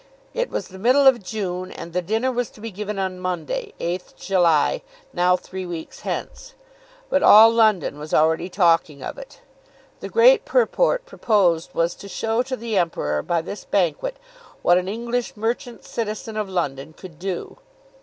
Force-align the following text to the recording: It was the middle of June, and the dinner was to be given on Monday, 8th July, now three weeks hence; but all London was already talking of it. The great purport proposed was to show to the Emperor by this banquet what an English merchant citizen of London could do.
It 0.33 0.49
was 0.49 0.69
the 0.69 0.79
middle 0.79 1.05
of 1.05 1.21
June, 1.21 1.69
and 1.71 1.93
the 1.93 2.01
dinner 2.01 2.31
was 2.31 2.49
to 2.57 2.59
be 2.59 2.71
given 2.71 2.97
on 2.97 3.19
Monday, 3.19 3.75
8th 3.79 4.15
July, 4.15 4.81
now 5.13 5.37
three 5.37 5.63
weeks 5.63 5.99
hence; 5.99 6.55
but 7.07 7.21
all 7.21 7.51
London 7.51 7.99
was 7.99 8.11
already 8.11 8.49
talking 8.49 9.03
of 9.03 9.19
it. 9.19 9.41
The 9.99 10.09
great 10.09 10.43
purport 10.43 11.05
proposed 11.05 11.75
was 11.75 11.93
to 11.93 12.07
show 12.09 12.41
to 12.41 12.55
the 12.57 12.79
Emperor 12.79 13.21
by 13.21 13.43
this 13.43 13.63
banquet 13.63 14.17
what 14.63 14.79
an 14.79 14.87
English 14.87 15.37
merchant 15.37 15.83
citizen 15.85 16.35
of 16.35 16.49
London 16.49 16.93
could 16.93 17.19
do. 17.19 17.59